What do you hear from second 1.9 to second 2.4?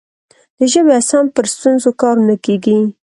کار نه